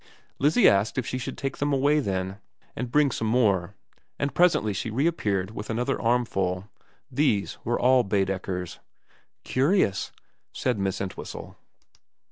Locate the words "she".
1.05-1.19, 4.73-4.89